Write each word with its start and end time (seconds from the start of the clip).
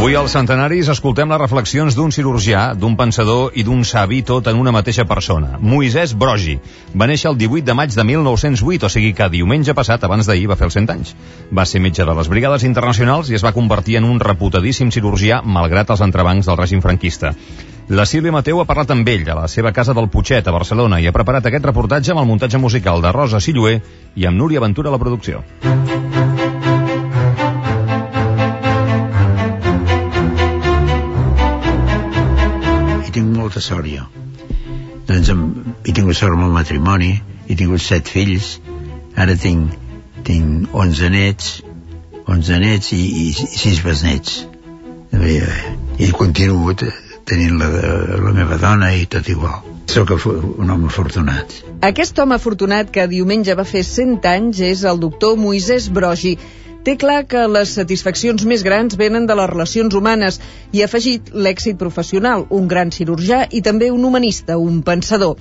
Avui 0.00 0.14
als 0.16 0.32
centenaris 0.32 0.88
escoltem 0.88 1.28
les 1.28 1.38
reflexions 1.42 1.92
d'un 1.92 2.08
cirurgià, 2.08 2.60
d'un 2.72 2.94
pensador 2.96 3.52
i 3.52 3.60
d'un 3.66 3.82
savi 3.84 4.22
tot 4.24 4.46
en 4.48 4.56
una 4.56 4.72
mateixa 4.72 5.04
persona. 5.04 5.58
Moisès 5.60 6.14
Brogi. 6.16 6.54
Va 6.96 7.04
néixer 7.10 7.28
el 7.28 7.36
18 7.36 7.66
de 7.68 7.74
maig 7.76 7.92
de 7.92 8.06
1908, 8.08 8.88
o 8.88 8.88
sigui 8.88 9.10
que 9.12 9.28
diumenge 9.28 9.74
passat, 9.76 10.00
abans 10.08 10.24
d'ahir, 10.24 10.46
va 10.48 10.56
fer 10.56 10.70
els 10.70 10.78
100 10.78 10.94
anys. 10.94 11.12
Va 11.52 11.66
ser 11.68 11.82
metge 11.84 12.06
de 12.08 12.14
les 12.16 12.32
brigades 12.32 12.64
internacionals 12.64 13.28
i 13.28 13.36
es 13.36 13.44
va 13.44 13.52
convertir 13.52 13.98
en 14.00 14.08
un 14.08 14.16
reputadíssim 14.24 14.88
cirurgià 14.88 15.42
malgrat 15.44 15.92
els 15.92 16.00
entrebancs 16.08 16.48
del 16.48 16.56
règim 16.56 16.80
franquista. 16.80 17.34
La 17.92 18.08
Sílvia 18.08 18.32
Mateu 18.32 18.62
ha 18.62 18.64
parlat 18.64 18.96
amb 18.96 19.12
ell 19.12 19.28
a 19.28 19.36
la 19.42 19.48
seva 19.52 19.74
casa 19.76 19.92
del 19.92 20.08
Puiget, 20.08 20.48
a 20.48 20.56
Barcelona, 20.56 20.96
i 20.96 21.10
ha 21.10 21.12
preparat 21.12 21.44
aquest 21.44 21.68
reportatge 21.68 22.16
amb 22.16 22.24
el 22.24 22.30
muntatge 22.32 22.56
musical 22.56 23.04
de 23.04 23.12
Rosa 23.12 23.44
Silluer 23.44 23.82
i 24.16 24.24
amb 24.24 24.40
Núria 24.40 24.64
Ventura 24.64 24.88
a 24.88 24.96
la 24.96 25.04
producció. 25.04 25.44
Jo. 33.68 34.06
Doncs 35.06 35.30
he 35.84 35.92
tingut 35.92 36.16
sort 36.16 36.36
amb 36.36 36.46
el 36.46 36.54
matrimoni, 36.54 37.12
he 37.48 37.56
tingut 37.56 37.82
set 37.82 38.08
fills, 38.08 38.60
ara 39.16 39.34
tinc, 39.36 39.74
tinc 40.24 40.74
11 40.74 41.10
nets, 41.10 41.62
11 42.26 42.60
nets 42.62 42.92
i, 42.92 43.00
i, 43.00 43.28
i 43.30 43.58
6 43.58 43.82
besnets. 43.84 44.46
I, 45.10 45.40
i 45.98 46.10
continuo 46.14 46.74
tenint 46.78 47.58
la, 47.58 47.68
la 48.22 48.32
meva 48.36 48.58
dona 48.60 48.92
i 48.94 49.06
tot 49.10 49.28
igual. 49.28 49.58
Soc 49.90 50.12
un 50.14 50.70
home 50.70 50.86
afortunat. 50.86 51.56
Aquest 51.82 52.18
home 52.22 52.36
afortunat 52.36 52.92
que 52.94 53.08
diumenge 53.10 53.56
va 53.58 53.66
fer 53.66 53.82
100 53.86 54.28
anys 54.30 54.60
és 54.62 54.84
el 54.86 55.00
doctor 55.02 55.34
Moisès 55.40 55.88
Brogi, 55.90 56.36
Té 56.80 56.94
clar 56.96 57.26
que 57.28 57.40
les 57.44 57.74
satisfaccions 57.76 58.46
més 58.48 58.62
grans 58.64 58.94
venen 58.96 59.26
de 59.28 59.34
les 59.36 59.48
relacions 59.50 59.96
humanes 59.98 60.38
i 60.72 60.80
ha 60.80 60.86
afegit 60.88 61.26
l'èxit 61.46 61.76
professional, 61.82 62.46
un 62.56 62.70
gran 62.70 62.88
cirurgià 62.94 63.42
i 63.52 63.60
també 63.66 63.90
un 63.92 64.06
humanista, 64.08 64.56
un 64.56 64.78
pensador. 64.86 65.36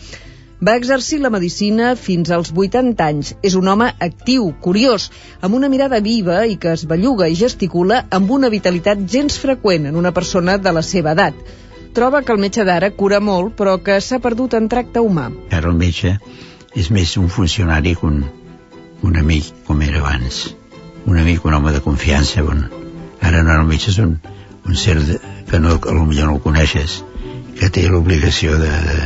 Va 0.60 0.76
exercir 0.76 1.22
la 1.24 1.32
medicina 1.32 1.94
fins 1.96 2.34
als 2.36 2.52
80 2.52 3.08
anys. 3.08 3.32
És 3.42 3.56
un 3.56 3.72
home 3.72 3.88
actiu, 4.10 4.50
curiós, 4.60 5.08
amb 5.40 5.56
una 5.56 5.72
mirada 5.72 6.02
viva 6.04 6.42
i 6.44 6.60
que 6.60 6.76
es 6.76 6.84
belluga 6.84 7.32
i 7.32 7.40
gesticula 7.40 8.02
amb 8.20 8.36
una 8.36 8.52
vitalitat 8.52 9.08
gens 9.08 9.40
freqüent 9.40 9.88
en 9.88 9.96
una 9.96 10.12
persona 10.12 10.58
de 10.60 10.76
la 10.76 10.84
seva 10.84 11.16
edat. 11.16 11.40
Troba 11.96 12.20
que 12.22 12.36
el 12.36 12.44
metge 12.44 12.68
d'ara 12.68 12.92
cura 12.92 13.24
molt, 13.24 13.56
però 13.56 13.80
que 13.80 14.02
s'ha 14.04 14.20
perdut 14.20 14.60
en 14.60 14.68
tracte 14.68 15.00
humà. 15.00 15.30
Ara 15.56 15.72
el 15.72 15.80
metge 15.80 16.18
és 16.76 16.92
més 16.92 17.16
un 17.16 17.32
funcionari 17.32 17.96
que 17.96 18.12
un, 18.12 18.26
un 19.08 19.22
amic, 19.24 19.54
com 19.64 19.88
era 19.88 20.04
abans 20.04 20.50
un 21.10 21.18
amic, 21.18 21.46
un 21.46 21.58
home 21.58 21.74
de 21.74 21.82
confiança 21.82 22.44
bon. 22.46 22.66
ara 23.22 23.42
no, 23.44 23.64
metge 23.68 23.90
és 23.92 23.98
un, 24.00 24.18
un 24.66 24.76
ser 24.76 25.00
de, 25.02 25.18
que 25.50 25.60
no, 25.60 25.80
potser 25.82 26.26
no 26.26 26.36
el 26.36 26.44
coneixes 26.44 27.02
que 27.60 27.70
té 27.74 27.88
l'obligació 27.90 28.58
de, 28.62 28.70
de, 28.70 29.00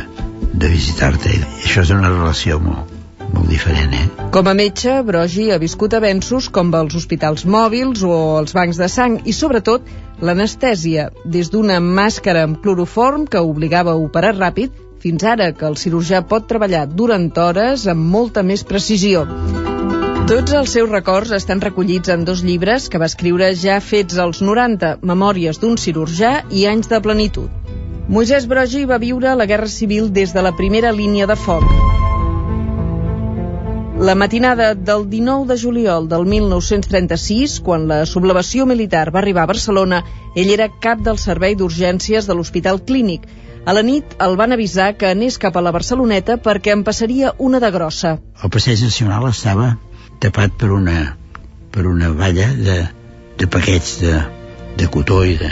de 0.52 0.68
visitar-te 0.70 1.32
això 1.64 1.82
és 1.82 1.90
una 1.96 2.12
relació 2.12 2.60
molt, 2.62 2.92
molt 3.32 3.50
diferent, 3.50 3.96
eh? 3.96 4.28
Com 4.34 4.48
a 4.50 4.54
metge, 4.54 5.00
Brogi 5.06 5.50
ha 5.50 5.58
viscut 5.62 5.96
avenços 5.96 6.48
com 6.54 6.70
els 6.78 6.94
hospitals 7.00 7.46
mòbils 7.46 8.04
o 8.06 8.14
els 8.38 8.54
bancs 8.54 8.78
de 8.78 8.88
sang 8.92 9.18
i, 9.24 9.34
sobretot, 9.34 9.88
l'anestèsia, 10.22 11.10
des 11.24 11.50
d'una 11.50 11.80
màscara 11.82 12.46
amb 12.46 12.60
cloroform 12.62 13.26
que 13.26 13.42
obligava 13.42 13.94
a 13.94 14.00
operar 14.00 14.36
ràpid 14.38 14.82
fins 15.04 15.24
ara 15.28 15.50
que 15.52 15.66
el 15.68 15.76
cirurgià 15.76 16.22
pot 16.24 16.46
treballar 16.48 16.86
durant 16.88 17.30
hores 17.36 17.88
amb 17.90 18.10
molta 18.16 18.46
més 18.46 18.64
precisió. 18.64 19.26
Tots 20.24 20.54
els 20.56 20.70
seus 20.72 20.88
records 20.88 21.34
estan 21.36 21.60
recollits 21.60 22.08
en 22.08 22.22
dos 22.24 22.40
llibres 22.48 22.86
que 22.88 22.96
va 23.00 23.10
escriure 23.10 23.50
ja 23.60 23.74
fets 23.84 24.16
als 24.22 24.38
90, 24.40 24.94
Memòries 25.10 25.58
d'un 25.60 25.76
cirurgià 25.82 26.30
i 26.48 26.64
Anys 26.70 26.88
de 26.88 27.00
plenitud. 27.04 27.74
Moisès 28.08 28.46
Brogi 28.48 28.86
va 28.88 28.96
viure 29.02 29.34
la 29.36 29.44
Guerra 29.50 29.68
Civil 29.68 30.08
des 30.16 30.32
de 30.32 30.46
la 30.46 30.54
primera 30.56 30.94
línia 30.96 31.28
de 31.28 31.36
foc. 31.36 31.68
La 34.08 34.16
matinada 34.16 34.72
del 34.74 35.06
19 35.12 35.52
de 35.52 35.60
juliol 35.60 36.08
del 36.08 36.24
1936, 36.32 37.60
quan 37.60 37.84
la 37.92 38.02
sublevació 38.08 38.64
militar 38.64 39.10
va 39.12 39.20
arribar 39.26 39.44
a 39.44 39.52
Barcelona, 39.52 40.02
ell 40.34 40.56
era 40.56 40.72
cap 40.88 41.04
del 41.04 41.20
servei 41.20 41.52
d'urgències 41.52 42.24
de 42.24 42.32
l'Hospital 42.32 42.80
Clínic. 42.80 43.28
A 43.66 43.76
la 43.76 43.84
nit 43.84 44.16
el 44.24 44.40
van 44.40 44.56
avisar 44.56 44.94
que 44.96 45.12
anés 45.12 45.36
cap 45.36 45.60
a 45.60 45.68
la 45.68 45.76
Barceloneta 45.76 46.40
perquè 46.40 46.72
en 46.72 46.82
passaria 46.88 47.36
una 47.36 47.60
de 47.60 47.76
grossa. 47.76 48.20
El 48.42 48.52
passeig 48.56 48.88
nacional 48.88 49.28
estava 49.28 49.74
tapat 50.20 50.56
per 50.60 50.70
una, 50.72 51.16
per 51.74 51.86
una 51.90 52.10
valla 52.14 52.48
de, 52.54 52.78
de 53.38 53.46
paquets 53.50 53.98
de, 54.00 54.14
de 54.78 54.88
cotó 54.90 55.22
i 55.24 55.36
de, 55.40 55.50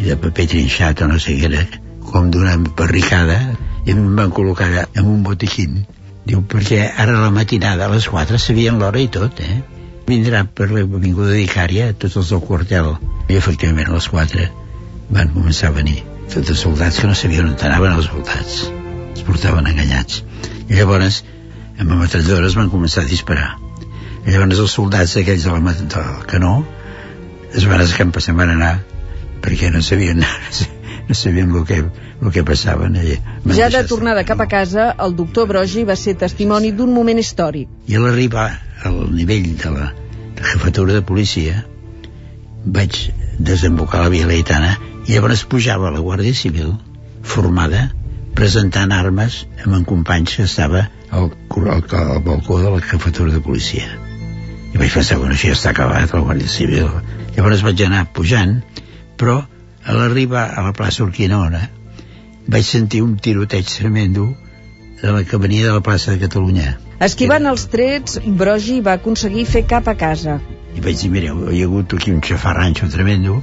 i 0.00 0.08
de 0.08 0.16
paper 0.16 0.46
trinxat 0.54 1.02
o 1.04 1.08
no 1.10 1.18
sé 1.22 1.36
què 1.38 1.48
era, 1.50 1.64
com 2.08 2.30
d'una 2.32 2.56
barricada, 2.78 3.38
i 3.86 3.94
em 3.94 4.02
van 4.16 4.32
col·locar 4.34 4.70
en 4.84 5.08
un 5.08 5.22
botiquín. 5.26 5.82
Diu, 6.26 6.42
perquè 6.46 6.84
ara 6.86 7.18
la 7.18 7.32
matinada, 7.34 7.86
a 7.86 7.94
les 7.94 8.06
4, 8.10 8.38
sabien 8.38 8.78
l'hora 8.78 9.00
i 9.02 9.08
tot, 9.10 9.40
eh? 9.42 9.62
Vindrà 10.06 10.44
per 10.44 10.68
l'avinguda 10.70 11.32
d'Icària 11.34 11.90
tots 11.94 12.18
els 12.20 12.30
del 12.34 12.42
quartel. 12.46 12.94
I 13.30 13.38
efectivament 13.38 13.90
a 13.90 13.96
les 13.98 14.08
4 14.12 14.46
van 15.12 15.34
començar 15.34 15.70
a 15.70 15.76
venir 15.78 15.98
tots 16.32 16.54
els 16.54 16.62
soldats 16.64 17.00
que 17.00 17.10
no 17.10 17.18
sabien 17.18 17.50
on 17.50 17.58
anaven 17.58 17.98
els 17.98 18.08
soldats. 18.10 18.62
Els 19.12 19.26
portaven 19.26 19.68
enganyats. 19.72 20.22
I 20.68 20.78
llavors, 20.78 21.22
amb 21.78 21.90
ametralladores 21.90 22.58
van 22.58 22.70
començar 22.72 23.04
a 23.04 23.10
disparar 23.10 23.50
i 24.26 24.30
llavors 24.30 24.60
els 24.62 24.76
soldats 24.78 25.16
aquells 25.18 25.44
de 25.48 25.54
la, 25.56 25.74
del 25.82 26.26
canó 26.30 26.52
es 27.52 27.66
van 27.68 27.82
escampar, 27.84 28.22
se'n 28.22 28.38
van 28.38 28.52
anar 28.54 28.76
perquè 29.42 29.70
no 29.74 29.82
sabien 29.82 30.22
no 31.08 31.16
sabien 31.18 31.50
el 31.50 31.64
que, 31.66 31.80
el 32.22 32.32
que 32.32 32.44
passava. 32.46 32.88
Ja 33.56 33.68
de 33.72 33.82
tornada 33.88 34.24
cap 34.24 34.40
a 34.40 34.46
casa, 34.48 34.92
el 35.04 35.16
doctor 35.18 35.48
Brogi 35.50 35.84
va 35.88 35.96
ser 35.98 36.14
testimoni 36.20 36.70
d'un 36.72 36.94
moment 36.94 37.18
històric. 37.18 37.68
I 37.90 37.98
a 37.98 38.04
l'arribar 38.04 38.46
al 38.86 39.02
nivell 39.14 39.50
de 39.58 39.74
la, 39.74 39.90
de 40.38 40.46
jefatura 40.52 40.94
de 40.94 41.02
policia 41.02 41.64
vaig 42.64 43.00
desembocar 43.42 44.04
la 44.04 44.12
Via 44.14 44.30
Leitana 44.30 44.76
i 45.08 45.16
llavors 45.16 45.42
pujava 45.50 45.90
la 45.90 46.04
Guàrdia 46.04 46.38
Civil 46.38 46.76
formada 47.26 47.88
presentant 48.38 48.94
armes 48.94 49.42
amb 49.64 49.74
en 49.80 49.84
companys 49.84 50.38
que 50.38 50.46
estava 50.46 50.86
al, 51.10 51.28
al, 51.58 51.84
al 51.98 52.24
balcó 52.24 52.62
de 52.62 52.70
la 52.70 52.80
jefatura 52.86 53.34
de 53.34 53.42
policia 53.42 53.90
i 54.72 54.78
vaig 54.80 54.92
pensar, 54.94 55.18
bueno, 55.20 55.34
això 55.36 55.50
ja 55.50 55.56
està 55.58 55.72
acabat, 55.72 56.12
la 56.14 56.22
Guàrdia 56.24 56.48
Civil. 56.48 56.88
Llavors 57.36 57.64
vaig 57.64 57.82
anar 57.84 58.06
pujant, 58.16 58.60
però 59.20 59.42
a 59.84 59.96
l'arribar 59.96 60.46
a 60.56 60.64
la 60.64 60.72
plaça 60.76 61.04
Urquinaona 61.04 61.66
vaig 62.48 62.64
sentir 62.66 63.02
un 63.04 63.16
tiroteig 63.16 63.68
tremendo 63.68 64.32
de 65.02 65.12
la 65.12 65.22
que 65.24 65.36
venia 65.36 65.66
de 65.66 65.74
la 65.74 65.82
plaça 65.84 66.14
de 66.14 66.22
Catalunya. 66.22 66.76
Esquivant 67.02 67.46
els 67.50 67.66
trets, 67.70 68.18
Brogi 68.24 68.80
va 68.80 68.96
aconseguir 69.00 69.44
fer 69.50 69.64
cap 69.66 69.88
a 69.90 69.96
casa. 69.98 70.38
I 70.72 70.80
vaig 70.80 71.02
dir, 71.02 71.10
mireu, 71.12 71.44
hi 71.50 71.62
ha 71.62 71.68
hagut 71.68 71.94
aquí 71.98 72.14
un 72.14 72.22
xafarranxo 72.24 72.88
tremendo, 72.88 73.42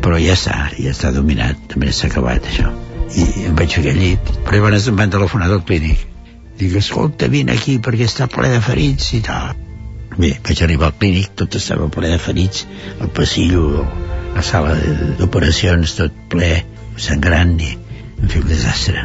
però 0.00 0.20
ja 0.22 0.38
està, 0.38 0.56
ja 0.78 0.94
està 0.94 1.12
dominat, 1.12 1.60
també 1.74 1.92
s'ha 1.92 2.08
acabat 2.08 2.46
això. 2.48 2.72
I 3.08 3.48
em 3.50 3.56
vaig 3.58 3.74
fer 3.74 3.90
al 3.90 4.00
llit, 4.00 4.34
però 4.46 4.62
llavors 4.62 4.88
em 4.88 4.96
van 4.96 5.12
telefonar 5.12 5.50
del 5.52 5.64
clínic. 5.68 6.06
Dic, 6.58 6.74
escolta, 6.80 7.28
vine 7.30 7.58
aquí 7.58 7.78
perquè 7.82 8.06
està 8.08 8.30
ple 8.30 8.50
de 8.54 8.62
ferits 8.64 9.12
i 9.18 9.24
tal. 9.26 9.67
Bé, 10.18 10.32
vaig 10.42 10.60
arribar 10.64 10.88
al 10.88 10.96
clínic, 10.98 11.30
tot 11.38 11.54
estava 11.54 11.86
ple 11.94 12.08
de 12.10 12.18
ferits, 12.18 12.64
el 12.98 13.10
passillo, 13.14 13.84
la 14.34 14.42
sala 14.42 14.74
d'operacions, 15.20 15.92
tot 15.94 16.14
ple, 16.32 16.48
sangrant, 16.98 17.52
i, 17.62 17.76
en 18.18 18.32
fi, 18.32 18.40
un 18.42 18.48
desastre. 18.50 19.04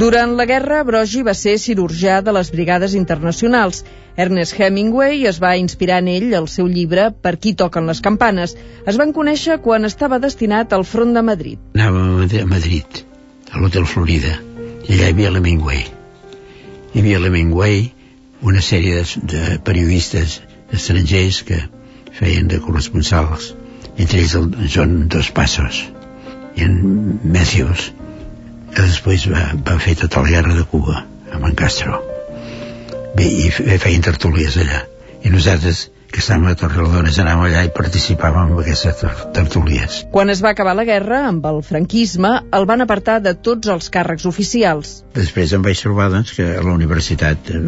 Durant 0.00 0.32
la 0.38 0.46
guerra, 0.48 0.80
Brogi 0.88 1.20
va 1.26 1.34
ser 1.38 1.54
cirurgià 1.60 2.22
de 2.24 2.32
les 2.34 2.50
brigades 2.54 2.96
internacionals. 2.98 3.82
Ernest 4.16 4.56
Hemingway 4.58 5.26
es 5.28 5.38
va 5.44 5.52
inspirar 5.60 6.00
en 6.02 6.08
ell 6.10 6.32
al 6.38 6.48
seu 6.50 6.70
llibre 6.70 7.10
Per 7.26 7.34
qui 7.36 7.52
toquen 7.54 7.86
les 7.90 8.00
campanes. 8.00 8.56
Es 8.90 8.98
van 9.00 9.12
conèixer 9.12 9.58
quan 9.66 9.84
estava 9.84 10.18
destinat 10.24 10.72
al 10.72 10.86
front 10.88 11.12
de 11.14 11.22
Madrid. 11.22 11.60
Anàvem 11.76 12.40
a 12.40 12.48
Madrid, 12.56 13.04
a 13.52 13.60
l'Hotel 13.60 13.86
Florida, 13.92 14.38
i 14.88 14.96
allà 14.96 15.04
hi 15.04 15.12
havia 15.12 15.34
l'Hemingway 15.36 15.84
hi 16.94 17.00
havia 17.02 17.18
l'Hemingway, 17.18 17.88
una 18.46 18.60
sèrie 18.62 19.00
de, 19.02 19.20
de 19.32 19.58
periodistes 19.66 20.36
estrangers 20.74 21.40
que 21.48 21.58
feien 22.14 22.46
de 22.46 22.60
corresponsals, 22.62 23.48
entre 23.98 24.20
ells 24.20 24.34
el 24.38 24.46
John 24.70 25.08
Dos 25.10 25.32
Passos 25.34 25.80
i 26.54 26.62
en 26.62 26.76
Matthews, 27.24 27.88
que 28.74 28.86
després 28.86 29.26
va, 29.32 29.42
va 29.66 29.74
fer 29.82 29.96
tota 29.98 30.22
la 30.22 30.30
guerra 30.36 30.54
de 30.54 30.66
Cuba 30.70 31.00
amb 31.34 31.48
en 31.50 31.58
Castro. 31.58 31.98
Bé, 33.18 33.26
i 33.26 33.50
feien 33.50 34.06
tertúlies 34.06 34.58
allà. 34.62 34.84
I 35.26 35.34
nosaltres 35.34 35.88
que 36.14 36.22
estàvem 36.22 36.52
a 36.52 36.54
Torrelodones, 36.54 37.16
anàvem 37.18 37.48
allà 37.48 37.64
i 37.66 37.70
participàvem 37.74 38.52
en 38.52 38.60
aquestes 38.62 39.00
tertúlies. 39.34 39.96
Quan 40.14 40.30
es 40.30 40.44
va 40.44 40.52
acabar 40.54 40.76
la 40.78 40.84
guerra, 40.86 41.24
amb 41.26 41.46
el 41.50 41.58
franquisme, 41.66 42.30
el 42.54 42.66
van 42.70 42.84
apartar 42.84 43.16
de 43.24 43.32
tots 43.48 43.72
els 43.74 43.90
càrrecs 43.96 44.28
oficials. 44.30 44.94
Després 45.18 45.56
em 45.56 45.66
vaig 45.66 45.82
trobar 45.82 46.12
doncs, 46.14 46.36
que 46.38 46.46
a 46.54 46.62
la 46.62 46.76
universitat 46.76 47.50
eh, 47.50 47.64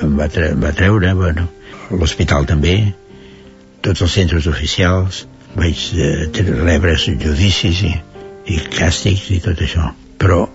em 0.00 0.16
va, 0.16 0.30
tre 0.32 0.54
va 0.56 0.72
treure, 0.80 1.12
bueno, 1.20 1.44
l'hospital 1.92 2.48
també, 2.48 2.74
tots 3.84 4.00
els 4.06 4.16
centres 4.16 4.48
oficials, 4.48 5.26
vaig 5.58 5.86
eh, 6.00 6.28
rebre 6.64 6.96
judicis 6.96 7.84
i, 7.84 7.94
i 8.48 8.62
càstigs 8.80 9.28
i 9.36 9.42
tot 9.44 9.60
això. 9.68 9.92
Però 10.16 10.46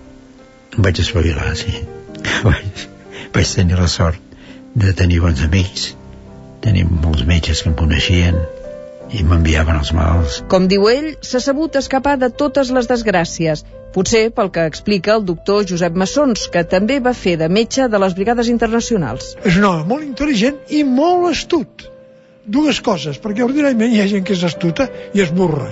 vaig 0.82 0.98
espavilar, 0.98 1.54
sí. 1.62 1.78
vaig, 2.48 2.88
vaig 3.34 3.58
tenir 3.60 3.78
la 3.78 3.90
sort 4.00 4.18
de 4.74 4.90
tenir 4.98 5.22
bons 5.22 5.46
amics, 5.46 5.92
tenir 6.64 6.84
molts 6.88 7.24
metges 7.28 7.62
que 7.62 7.70
em 7.70 7.78
coneixien, 7.78 8.38
i 9.14 9.22
m'enviaven 9.26 9.78
els 9.78 9.92
malalts. 9.94 10.40
Com 10.50 10.66
diu 10.70 10.88
ell, 10.90 11.12
s'ha 11.22 11.40
sabut 11.42 11.76
escapar 11.78 12.16
de 12.20 12.30
totes 12.42 12.70
les 12.74 12.88
desgràcies, 12.90 13.64
potser 13.94 14.24
pel 14.34 14.50
que 14.54 14.64
explica 14.70 15.14
el 15.14 15.24
doctor 15.28 15.66
Josep 15.70 15.96
Massons, 16.00 16.48
que 16.52 16.64
també 16.74 16.98
va 17.04 17.14
fer 17.14 17.36
de 17.40 17.50
metge 17.52 17.88
de 17.90 18.00
les 18.02 18.16
brigades 18.18 18.50
internacionals. 18.52 19.34
És 19.44 19.60
un 19.60 19.68
home 19.70 19.86
molt 19.92 20.06
intel·ligent 20.08 20.74
i 20.78 20.82
molt 20.88 21.30
astut. 21.30 21.88
Dues 22.44 22.80
coses, 22.84 23.20
perquè 23.20 23.44
ordinàriament 23.44 23.94
hi 23.94 24.02
ha 24.02 24.10
gent 24.10 24.26
que 24.26 24.34
és 24.36 24.44
astuta 24.44 24.88
i 25.14 25.22
es 25.24 25.32
burra. 25.36 25.70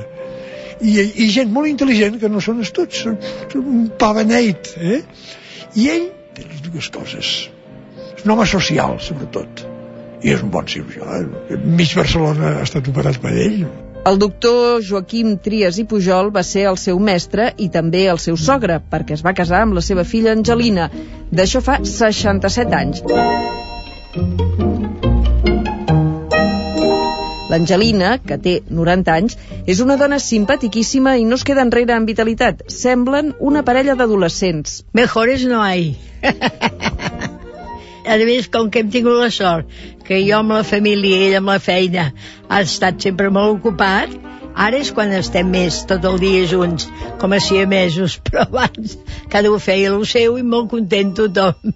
I, 0.83 0.95
i 1.25 1.29
gent 1.31 1.51
molt 1.53 1.71
intel·ligent 1.71 2.19
que 2.21 2.31
no 2.33 2.41
són 2.43 2.63
astuts, 2.65 3.05
són, 3.05 3.19
són 3.53 3.67
un 3.75 3.91
pa 3.99 4.13
beneit, 4.17 4.73
eh? 4.79 5.03
I 5.79 5.91
ell 5.97 6.09
té 6.37 6.47
les 6.47 6.65
dues 6.65 6.89
coses. 6.95 7.35
És 8.13 8.25
un 8.25 8.35
home 8.35 8.49
social, 8.49 8.99
sobretot 9.03 9.72
i 10.23 10.33
és 10.35 10.43
un 10.43 10.51
bon 10.55 10.67
cirurgià. 10.69 11.23
Eh? 11.23 11.57
Mig 11.79 11.95
Barcelona 11.99 12.59
ha 12.59 12.67
estat 12.67 12.89
operat 12.93 13.19
per 13.23 13.33
ell. 13.47 13.65
El 14.03 14.19
doctor 14.19 14.81
Joaquim 14.83 15.37
Trias 15.39 15.79
i 15.79 15.85
Pujol 15.87 16.33
va 16.35 16.43
ser 16.47 16.65
el 16.71 16.79
seu 16.85 16.99
mestre 16.99 17.53
i 17.63 17.69
també 17.71 18.07
el 18.11 18.19
seu 18.23 18.39
sogre, 18.39 18.81
perquè 18.91 19.15
es 19.15 19.23
va 19.23 19.35
casar 19.39 19.61
amb 19.63 19.79
la 19.79 19.85
seva 19.89 20.03
filla 20.03 20.35
Angelina. 20.35 20.89
D'això 21.31 21.63
fa 21.63 21.79
67 21.87 22.75
anys. 22.79 23.05
L'Angelina, 27.53 28.17
que 28.27 28.39
té 28.43 28.57
90 28.73 29.15
anys, 29.15 29.39
és 29.69 29.81
una 29.85 29.99
dona 30.01 30.19
simpatiquíssima 30.25 31.19
i 31.21 31.27
no 31.29 31.37
es 31.39 31.45
queda 31.47 31.63
enrere 31.63 31.95
en 31.95 32.09
vitalitat. 32.09 32.65
Semblen 32.73 33.35
una 33.39 33.63
parella 33.63 33.95
d'adolescents. 33.95 34.81
Mejores 34.99 35.45
no 35.47 35.63
hay. 35.63 35.93
a 38.13 38.17
més, 38.25 38.49
com 38.51 38.71
que 38.73 38.83
hem 38.83 38.91
tingut 38.91 39.21
la 39.21 39.31
sort 39.31 39.69
que 40.13 40.21
jo 40.27 40.43
amb 40.43 40.53
la 40.53 40.65
família 40.69 41.17
i 41.17 41.29
ell 41.31 41.39
amb 41.39 41.49
la 41.49 41.61
feina 41.63 42.11
ha 42.53 42.61
estat 42.61 43.01
sempre 43.01 43.31
molt 43.33 43.55
ocupat, 43.55 44.13
ara 44.65 44.77
és 44.85 44.91
quan 44.93 45.13
estem 45.17 45.49
més 45.49 45.79
tot 45.89 46.05
el 46.09 46.19
dia 46.21 46.43
junts, 46.51 46.85
com 47.23 47.33
a 47.33 47.39
mesos, 47.71 48.19
però 48.27 48.45
abans 48.45 48.99
cada 49.33 49.51
un 49.51 49.63
feia 49.67 49.89
el 49.89 50.05
seu 50.05 50.37
i 50.37 50.43
molt 50.43 50.69
content 50.71 51.15
tothom. 51.17 51.73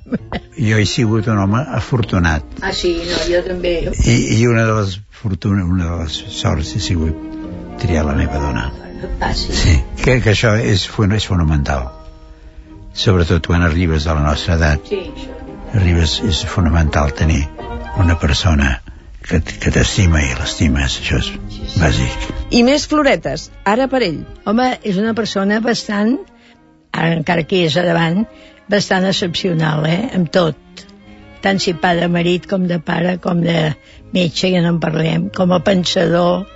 Jo 0.59 0.77
he 0.77 0.85
sigut 0.85 1.29
un 1.33 1.39
home 1.39 1.63
afortunat. 1.79 2.45
Ah, 2.61 2.73
sí, 2.73 2.93
no, 3.09 3.23
jo 3.31 3.41
també. 3.47 3.75
I, 4.05 4.17
i 4.37 4.47
una 4.47 4.67
de 4.69 4.75
les 4.83 4.99
fortunes, 5.23 5.65
una 5.65 5.89
de 5.95 6.03
les 6.03 6.19
sorts 6.37 6.75
ha 6.77 6.81
sigut 6.81 7.17
triar 7.81 8.05
la 8.05 8.19
meva 8.21 8.43
dona. 8.43 8.69
Ah, 9.21 9.33
sí? 9.33 9.53
Sí, 9.53 9.79
que, 10.03 10.21
que 10.21 10.37
això 10.37 10.53
és, 10.61 10.85
és 11.17 11.31
fonamental. 11.33 11.89
Sobretot 12.97 13.49
quan 13.49 13.65
arribes 13.65 14.05
a 14.07 14.17
la 14.17 14.29
nostra 14.29 14.61
edat. 14.61 14.93
Sí, 14.93 15.01
això 15.09 15.37
arribes, 15.77 16.21
és 16.25 16.45
fonamental 16.49 17.13
tenir 17.17 17.45
una 17.99 18.19
persona 18.19 18.81
que, 19.27 19.41
que 19.41 19.73
t'estima 19.75 20.23
i 20.23 20.35
l'estimes, 20.39 20.99
això 21.01 21.19
és 21.21 21.31
bàsic. 21.81 22.27
I 22.55 22.63
més 22.67 22.87
floretes, 22.89 23.49
ara 23.67 23.89
per 23.91 24.03
ell. 24.07 24.21
Home, 24.47 24.69
és 24.87 24.99
una 25.03 25.15
persona 25.19 25.61
bastant, 25.65 26.17
ara 26.93 27.17
encara 27.17 27.47
que 27.49 27.65
és 27.67 27.77
a 27.77 27.85
davant, 27.87 28.25
bastant 28.71 29.07
excepcional, 29.09 29.87
eh?, 29.89 30.11
amb 30.17 30.31
tot. 30.33 30.85
Tant 31.43 31.61
si 31.63 31.75
pa 31.79 31.95
de 31.99 32.09
marit 32.11 32.47
com 32.51 32.67
de 32.67 32.79
pare, 32.83 33.17
com 33.23 33.43
de 33.43 33.73
metge, 34.15 34.51
ja 34.53 34.63
no 34.63 34.75
en 34.75 34.83
parlem, 34.83 35.29
com 35.35 35.53
a 35.55 35.63
pensador, 35.65 36.47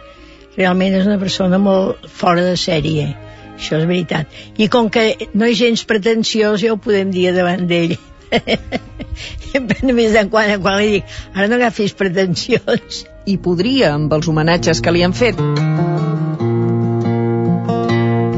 realment 0.56 0.96
és 0.98 1.08
una 1.08 1.18
persona 1.20 1.60
molt 1.62 2.06
fora 2.20 2.44
de 2.46 2.56
sèrie, 2.58 3.10
això 3.56 3.78
és 3.78 3.86
veritat. 3.86 4.40
I 4.58 4.70
com 4.72 4.88
que 4.92 5.12
no 5.34 5.46
és 5.46 5.58
gens 5.60 5.84
pretensiós, 5.86 6.62
ja 6.62 6.74
ho 6.74 6.80
podem 6.80 7.12
dir 7.14 7.30
davant 7.36 7.66
d'ell. 7.70 7.98
només 9.88 10.14
de 10.14 10.24
quan 10.32 10.52
quan 10.62 10.80
li 10.80 10.92
dic 10.96 11.16
ara 11.34 11.48
no 11.50 11.58
agafis 11.58 11.96
pretensions 11.98 13.02
i 13.26 13.36
podria 13.48 13.94
amb 13.96 14.12
els 14.18 14.30
homenatges 14.30 14.82
que 14.84 14.94
li 14.94 15.04
han 15.06 15.16
fet 15.16 15.40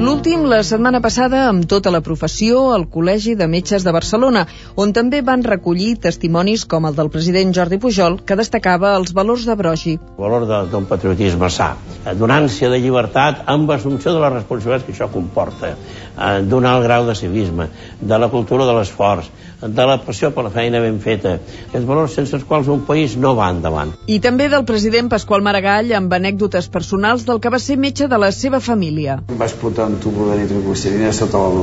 L'últim, 0.03 0.49
la 0.51 0.65
setmana 0.67 0.99
passada, 0.99 1.45
amb 1.47 1.63
tota 1.71 1.91
la 1.95 2.01
professió, 2.03 2.63
al 2.75 2.89
Col·legi 2.91 3.37
de 3.39 3.47
Metges 3.47 3.85
de 3.87 3.93
Barcelona, 3.95 4.41
on 4.75 4.91
també 4.97 5.21
van 5.23 5.45
recollir 5.47 5.93
testimonis 6.03 6.65
com 6.73 6.89
el 6.89 6.97
del 6.97 7.11
president 7.15 7.53
Jordi 7.55 7.79
Pujol, 7.79 8.17
que 8.27 8.35
destacava 8.41 8.97
els 8.99 9.13
valors 9.15 9.45
de 9.47 9.55
Brogi. 9.61 9.95
El 10.17 10.25
valor 10.25 10.49
d'un 10.73 10.89
patriotisme 10.91 11.47
sa, 11.55 11.77
d'unància 12.19 12.73
de 12.73 12.81
llibertat 12.83 13.45
amb 13.55 13.71
assumpció 13.77 14.17
de 14.17 14.25
les 14.25 14.35
responsabilitats 14.41 14.89
que 14.89 14.97
això 14.97 15.07
comporta, 15.13 15.71
eh, 15.77 16.43
d'un 16.51 16.67
alt 16.67 16.83
grau 16.89 17.07
de 17.07 17.15
civisme, 17.15 17.69
de 18.01 18.19
la 18.19 18.31
cultura 18.35 18.67
de 18.67 18.75
l'esforç, 18.81 19.31
de 19.63 19.87
la 19.87 20.01
passió 20.03 20.33
per 20.35 20.43
la 20.49 20.51
feina 20.51 20.81
ben 20.83 20.99
feta, 20.99 21.37
aquests 21.69 21.87
valors 21.87 22.19
sense 22.19 22.35
els 22.35 22.45
quals 22.49 22.67
un 22.67 22.83
país 22.89 23.15
no 23.15 23.37
va 23.39 23.53
endavant. 23.55 23.95
I 24.11 24.19
també 24.19 24.49
del 24.51 24.67
president 24.67 25.13
Pasqual 25.13 25.47
Maragall 25.47 25.95
amb 25.95 26.13
anècdotes 26.19 26.67
personals 26.67 27.23
del 27.29 27.39
que 27.39 27.55
va 27.55 27.63
ser 27.63 27.79
metge 27.79 28.11
de 28.11 28.19
la 28.19 28.33
seva 28.35 28.59
família. 28.59 29.21
Va 29.31 29.47
explotar 29.47 29.92
un 29.93 30.01
túbul 30.01 30.33
de 30.33 30.41
nitroglicerina 30.41 31.13
sota 31.13 31.41
el, 31.51 31.61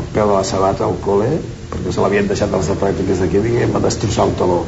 el 0.00 0.10
peu 0.14 0.26
de 0.26 0.34
la 0.34 0.44
sabata 0.44 0.86
al 0.88 0.96
col·le 1.04 1.28
perquè 1.68 1.92
se 1.92 2.00
l'havien 2.00 2.28
deixat 2.30 2.50
dels 2.52 2.70
de 2.70 2.76
pràctiques 2.80 3.20
d'aquí 3.22 3.42
i 3.52 3.62
em 3.66 3.74
va 3.76 3.84
destrossar 3.84 4.26
el 4.28 4.34
taló 4.40 4.58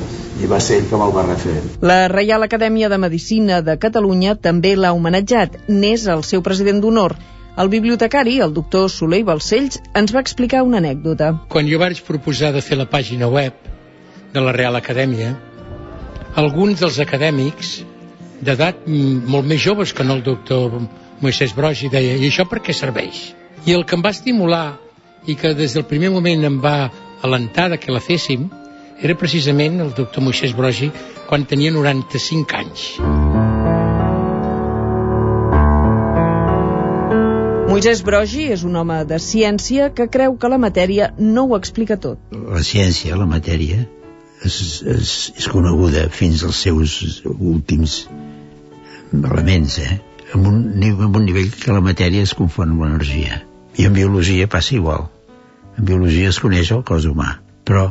i 0.41 0.49
va 0.51 0.61
ser 0.61 0.81
ell 0.81 0.89
que 0.91 1.01
me'l 1.01 1.13
va 1.17 1.25
refer. 1.27 1.57
La 1.81 2.07
Reial 2.13 2.45
Acadèmia 2.45 2.89
de 2.93 2.99
Medicina 3.01 3.61
de 3.65 3.77
Catalunya 3.81 4.37
també 4.37 4.77
l'ha 4.77 4.93
homenatjat. 4.97 5.59
N'és 5.69 6.07
el 6.09 6.25
seu 6.29 6.45
president 6.45 6.81
d'honor 6.85 7.17
el 7.61 7.69
bibliotecari, 7.69 8.39
el 8.41 8.55
doctor 8.55 8.89
Soler 8.89 9.19
i 9.21 9.25
Balcells, 9.27 9.81
ens 9.99 10.15
va 10.15 10.23
explicar 10.25 10.63
una 10.65 10.79
anècdota. 10.81 11.33
Quan 11.53 11.69
jo 11.69 11.81
vaig 11.83 11.99
proposar 12.07 12.55
de 12.55 12.63
fer 12.65 12.79
la 12.79 12.87
pàgina 12.89 13.29
web 13.29 13.57
de 14.33 14.41
la 14.41 14.55
Real 14.57 14.79
Acadèmia, 14.79 15.35
alguns 16.41 16.81
dels 16.81 17.01
acadèmics 17.03 17.81
d'edat 18.41 18.87
molt 18.87 19.49
més 19.51 19.61
joves 19.61 19.93
que 19.93 20.07
no 20.07 20.17
el 20.17 20.23
doctor 20.25 20.79
Moisès 21.21 21.53
Brogi 21.53 21.91
deia, 21.93 22.17
i 22.17 22.31
això 22.31 22.47
per 22.49 22.63
què 22.65 22.73
serveix? 22.73 23.35
I 23.69 23.75
el 23.77 23.85
que 23.85 23.97
em 23.99 24.05
va 24.05 24.13
estimular 24.15 24.79
i 25.29 25.37
que 25.37 25.53
des 25.53 25.75
del 25.77 25.85
primer 25.85 26.09
moment 26.15 26.47
em 26.49 26.57
va 26.65 26.89
alentar 27.23 27.69
de 27.69 27.77
que 27.77 27.93
la 27.93 28.01
féssim 28.01 28.49
era 29.05 29.17
precisament 29.21 29.83
el 29.85 29.93
doctor 29.99 30.25
Moisès 30.25 30.57
Brogi 30.57 30.89
quan 31.29 31.45
tenia 31.45 31.75
95 31.77 32.57
anys. 32.63 32.87
Moisès 37.69 38.01
Brogi 38.03 38.49
és 38.57 38.65
un 38.65 38.81
home 38.81 39.03
de 39.05 39.21
ciència 39.21 39.93
que 39.93 40.09
creu 40.09 40.41
que 40.41 40.49
la 40.49 40.59
matèria 40.59 41.13
no 41.21 41.47
ho 41.47 41.57
explica 41.61 42.01
tot. 42.01 42.33
La 42.33 42.65
ciència, 42.65 43.21
la 43.21 43.29
matèria, 43.29 43.85
és, 44.41 44.57
és, 44.89 45.17
és 45.37 45.53
coneguda 45.53 46.09
fins 46.09 46.49
als 46.49 46.65
seus 46.65 47.01
últims 47.29 48.07
elements, 49.13 49.79
eh? 49.85 50.01
Amb 50.35 50.47
un, 50.47 50.59
amb 50.91 51.17
un 51.17 51.25
nivell 51.27 51.51
que 51.59 51.75
la 51.75 51.83
matèria 51.85 52.27
es 52.27 52.35
confon 52.39 52.75
amb 52.75 52.85
l'energia. 52.85 53.41
I 53.79 53.87
en 53.89 53.97
biologia 53.97 54.49
passa 54.51 54.77
igual. 54.77 55.09
En 55.79 55.87
biologia 55.89 56.31
es 56.31 56.39
coneix 56.43 56.71
el 56.75 56.85
cos 56.87 57.07
humà, 57.09 57.39
però 57.65 57.89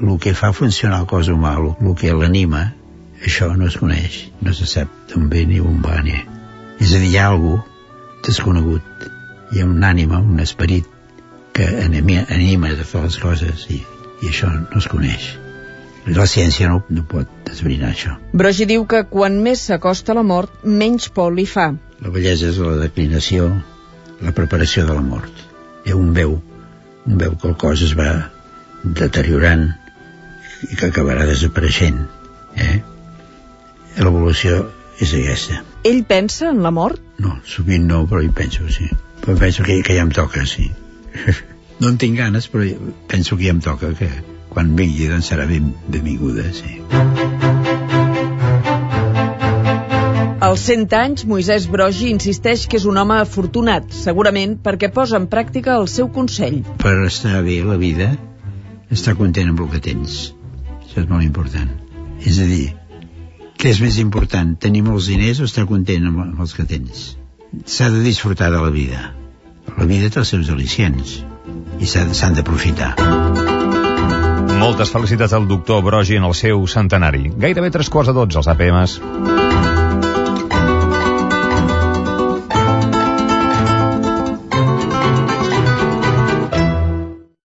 el 0.00 0.18
que 0.22 0.34
fa 0.34 0.52
funcionar 0.56 1.02
el 1.02 1.08
cos 1.10 1.30
humà, 1.32 1.54
el, 1.60 1.94
que 2.00 2.12
l'anima, 2.14 2.66
això 3.22 3.52
no 3.56 3.70
es 3.70 3.78
coneix, 3.80 4.18
no 4.42 4.54
se 4.56 4.66
sap 4.70 4.92
d'on 5.12 5.30
ve 5.32 5.46
ni 5.46 5.62
on 5.62 5.80
va 5.84 6.00
ni... 6.02 6.16
És 6.80 6.92
a 6.92 7.00
dir, 7.00 7.08
hi 7.14 7.16
ha 7.16 7.30
algú 7.30 7.56
desconegut. 8.26 9.08
Hi 9.52 9.62
ha 9.62 9.70
un 9.70 9.84
ànima, 9.86 10.20
un 10.20 10.42
esperit 10.42 10.90
que 11.56 11.70
anima, 11.86 12.26
anima 12.28 12.74
de 12.76 12.84
fer 12.84 13.06
les 13.06 13.16
coses 13.22 13.66
i, 13.72 13.80
i 14.20 14.32
això 14.34 14.52
no 14.52 14.82
es 14.82 14.88
coneix. 14.92 15.34
La 16.06 16.26
ciència 16.30 16.68
no, 16.70 16.82
no 16.94 17.02
pot 17.10 17.30
desbrinar 17.48 17.90
això. 17.90 18.12
Brogi 18.30 18.66
diu 18.70 18.84
que 18.86 19.02
quan 19.10 19.40
més 19.42 19.64
s'acosta 19.66 20.14
la 20.14 20.22
mort, 20.22 20.52
menys 20.62 21.08
por 21.10 21.32
li 21.34 21.46
fa. 21.50 21.72
La 22.02 22.12
bellesa 22.14 22.52
és 22.52 22.60
la 22.62 22.76
declinació, 22.78 23.48
la 24.22 24.34
preparació 24.36 24.84
de 24.86 24.94
la 24.94 25.02
mort. 25.02 25.42
Ha 25.86 25.96
un 25.98 26.12
veu, 26.14 26.36
un 27.06 27.18
veu 27.18 27.34
que 27.40 27.50
el 27.50 27.56
cos 27.58 27.82
es 27.82 27.96
va 27.98 28.10
deteriorant 28.84 29.66
i 30.70 30.76
que 30.76 30.92
acabarà 30.92 31.26
desapareixent. 31.26 31.98
Eh? 32.54 32.78
L'evolució 33.98 34.62
és 35.02 35.16
aquesta. 35.18 35.64
Ell 35.86 36.04
pensa 36.06 36.52
en 36.52 36.62
la 36.62 36.70
mort? 36.70 37.02
No, 37.22 37.34
sovint 37.50 37.90
no, 37.90 38.04
però 38.06 38.22
hi 38.22 38.30
penso, 38.30 38.70
sí. 38.70 38.86
Però 39.24 39.34
penso 39.40 39.66
que, 39.66 39.80
que 39.82 39.98
ja 39.98 40.06
em 40.06 40.14
toca, 40.14 40.46
sí. 40.46 40.70
no 41.82 41.90
en 41.90 41.98
tinc 41.98 42.18
ganes, 42.22 42.46
però 42.52 42.70
penso 43.10 43.36
que 43.36 43.50
ja 43.50 43.56
em 43.56 43.62
toca, 43.64 43.90
que 43.98 44.35
quan 44.56 44.72
vingui 44.78 45.10
doncs 45.10 45.28
serà 45.28 45.44
ben, 45.50 45.68
benvinguda, 45.92 46.46
sí. 46.56 46.78
Als 50.46 50.64
100 50.64 50.96
anys, 50.96 51.26
Moisès 51.28 51.66
Brogi 51.68 52.08
insisteix 52.14 52.64
que 52.70 52.80
és 52.80 52.86
un 52.88 52.96
home 53.02 53.18
afortunat, 53.20 53.92
segurament 53.92 54.56
perquè 54.64 54.88
posa 54.94 55.20
en 55.20 55.28
pràctica 55.28 55.76
el 55.76 55.90
seu 55.92 56.08
consell. 56.08 56.62
Per 56.80 56.96
estar 57.04 57.42
bé 57.44 57.60
la 57.66 57.76
vida, 57.82 58.14
estar 58.96 59.16
content 59.20 59.52
amb 59.52 59.60
el 59.66 59.70
que 59.74 59.84
tens. 59.90 60.18
Això 60.80 61.04
és 61.04 61.12
molt 61.12 61.26
important. 61.26 61.70
És 62.24 62.40
a 62.40 62.48
dir, 62.48 62.70
Què 63.56 63.70
és 63.72 63.78
més 63.80 63.96
important, 64.00 64.50
tenir 64.60 64.82
molts 64.84 65.06
diners 65.10 65.40
o 65.40 65.46
estar 65.48 65.64
content 65.70 66.04
amb, 66.10 66.20
amb 66.26 66.42
els 66.44 66.52
que 66.56 66.66
tens? 66.68 67.06
S'ha 67.64 67.88
de 67.94 68.02
disfrutar 68.04 68.50
de 68.52 68.60
la 68.60 68.72
vida. 68.74 69.08
La 69.78 69.88
vida 69.88 70.12
té 70.12 70.20
els 70.22 70.34
seus 70.34 70.52
al·licients 70.52 71.16
i 71.80 71.88
s'han 71.88 72.36
d'aprofitar. 72.36 72.92
Moltes 74.56 74.90
felicitats 74.92 75.34
al 75.36 75.46
doctor 75.48 75.82
Brogi 75.84 76.16
en 76.16 76.24
el 76.28 76.34
seu 76.34 76.64
centenari. 76.66 77.28
Gairebé 77.46 77.70
tres 77.74 77.92
quarts 77.92 78.12
de 78.12 78.16
dotze, 78.16 78.40
els 78.42 78.48
APMs. 78.54 79.45